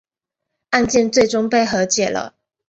[0.71, 2.33] 案件最终被和解了。